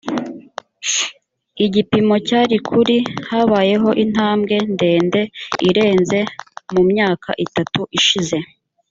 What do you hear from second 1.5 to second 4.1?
igipimo cyari kuri habayeho